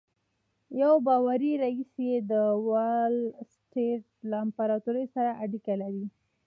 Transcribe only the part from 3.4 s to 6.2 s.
سټریټ له امپراتور سره اړیکې لري